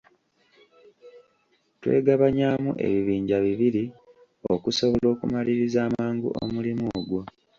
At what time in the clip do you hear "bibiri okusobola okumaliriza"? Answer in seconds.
3.45-5.79